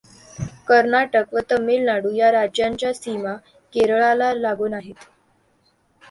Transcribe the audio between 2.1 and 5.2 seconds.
या राज्यांच्या सीमा केरळला लागून आहेत.